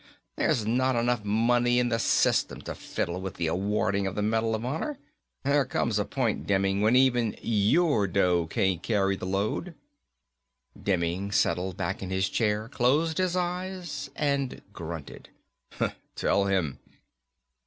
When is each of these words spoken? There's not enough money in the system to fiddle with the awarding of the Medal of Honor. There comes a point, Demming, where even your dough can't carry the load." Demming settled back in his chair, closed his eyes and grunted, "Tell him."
There's 0.35 0.65
not 0.65 0.95
enough 0.95 1.23
money 1.23 1.77
in 1.77 1.89
the 1.89 1.99
system 1.99 2.59
to 2.63 2.73
fiddle 2.73 3.21
with 3.21 3.35
the 3.35 3.45
awarding 3.45 4.07
of 4.07 4.15
the 4.15 4.23
Medal 4.23 4.55
of 4.55 4.65
Honor. 4.65 4.97
There 5.43 5.63
comes 5.63 5.99
a 5.99 6.05
point, 6.05 6.47
Demming, 6.47 6.81
where 6.81 6.95
even 6.95 7.35
your 7.39 8.07
dough 8.07 8.47
can't 8.47 8.81
carry 8.81 9.15
the 9.15 9.27
load." 9.27 9.75
Demming 10.75 11.31
settled 11.31 11.77
back 11.77 12.01
in 12.01 12.09
his 12.09 12.29
chair, 12.29 12.67
closed 12.67 13.19
his 13.19 13.35
eyes 13.35 14.09
and 14.15 14.63
grunted, 14.73 15.29
"Tell 16.15 16.45
him." 16.45 16.79